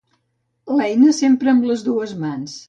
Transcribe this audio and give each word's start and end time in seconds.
L'eina 0.79 1.13
s'empra 1.17 1.53
amb 1.55 1.69
les 1.73 1.85
dues 1.91 2.17
mans. 2.25 2.59